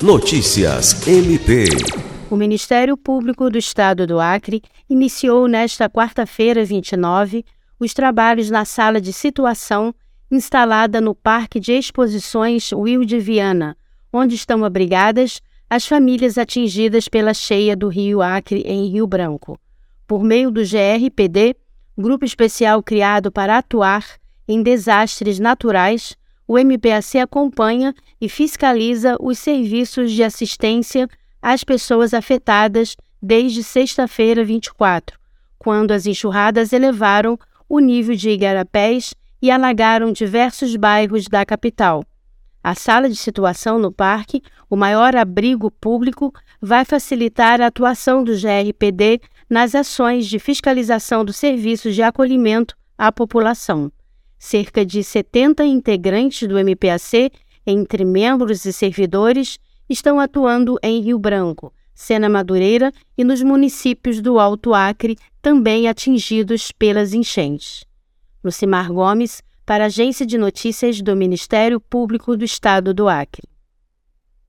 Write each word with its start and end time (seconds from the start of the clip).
Notícias 0.00 1.08
MP. 1.08 1.64
O 2.30 2.36
Ministério 2.36 2.96
Público 2.96 3.50
do 3.50 3.58
Estado 3.58 4.06
do 4.06 4.20
Acre 4.20 4.62
iniciou 4.88 5.48
nesta 5.48 5.90
quarta-feira, 5.90 6.64
29, 6.64 7.44
os 7.80 7.92
trabalhos 7.92 8.48
na 8.48 8.64
sala 8.64 9.00
de 9.00 9.12
situação 9.12 9.92
instalada 10.30 11.00
no 11.00 11.16
Parque 11.16 11.58
de 11.58 11.72
Exposições 11.72 12.70
Will 12.70 13.04
de 13.04 13.18
Viana, 13.18 13.76
onde 14.12 14.36
estão 14.36 14.64
abrigadas 14.64 15.40
as 15.68 15.84
famílias 15.84 16.38
atingidas 16.38 17.08
pela 17.08 17.34
cheia 17.34 17.74
do 17.74 17.88
Rio 17.88 18.22
Acre 18.22 18.60
em 18.60 18.86
Rio 18.86 19.06
Branco. 19.06 19.58
Por 20.06 20.22
meio 20.22 20.52
do 20.52 20.60
GRPD, 20.60 21.56
grupo 21.98 22.24
especial 22.24 22.84
criado 22.84 23.32
para 23.32 23.58
atuar 23.58 24.06
em 24.46 24.62
desastres 24.62 25.40
naturais, 25.40 26.16
o 26.48 26.58
MPAC 26.58 27.18
acompanha 27.18 27.94
e 28.18 28.26
fiscaliza 28.26 29.18
os 29.20 29.38
serviços 29.38 30.10
de 30.10 30.24
assistência 30.24 31.06
às 31.42 31.62
pessoas 31.62 32.14
afetadas 32.14 32.96
desde 33.20 33.62
sexta-feira 33.62 34.42
24, 34.42 35.18
quando 35.58 35.92
as 35.92 36.06
enxurradas 36.06 36.72
elevaram 36.72 37.38
o 37.68 37.78
nível 37.80 38.16
de 38.16 38.30
igarapés 38.30 39.12
e 39.42 39.50
alagaram 39.50 40.10
diversos 40.10 40.74
bairros 40.74 41.26
da 41.26 41.44
capital. 41.44 42.02
A 42.64 42.74
sala 42.74 43.10
de 43.10 43.16
situação 43.16 43.78
no 43.78 43.92
parque, 43.92 44.42
o 44.70 44.76
maior 44.76 45.14
abrigo 45.14 45.70
público, 45.70 46.32
vai 46.60 46.84
facilitar 46.84 47.60
a 47.60 47.66
atuação 47.66 48.24
do 48.24 48.32
GRPD 48.32 49.20
nas 49.50 49.74
ações 49.74 50.26
de 50.26 50.38
fiscalização 50.38 51.24
dos 51.24 51.36
serviços 51.36 51.94
de 51.94 52.02
acolhimento 52.02 52.74
à 52.96 53.12
população. 53.12 53.92
Cerca 54.38 54.86
de 54.86 55.02
70 55.02 55.64
integrantes 55.64 56.46
do 56.48 56.58
MPAC, 56.58 57.30
entre 57.66 58.04
membros 58.04 58.64
e 58.64 58.72
servidores, 58.72 59.58
estão 59.88 60.20
atuando 60.20 60.78
em 60.82 61.00
Rio 61.00 61.18
Branco, 61.18 61.72
Sena 61.92 62.28
Madureira 62.28 62.92
e 63.16 63.24
nos 63.24 63.42
municípios 63.42 64.20
do 64.20 64.38
Alto 64.38 64.72
Acre, 64.72 65.16
também 65.42 65.88
atingidos 65.88 66.70
pelas 66.70 67.12
enchentes. 67.12 67.84
Lucimar 68.44 68.92
Gomes, 68.92 69.42
para 69.66 69.84
a 69.84 69.86
Agência 69.88 70.24
de 70.24 70.38
Notícias 70.38 71.02
do 71.02 71.16
Ministério 71.16 71.80
Público 71.80 72.36
do 72.36 72.44
Estado 72.44 72.94
do 72.94 73.08
Acre. 73.08 73.42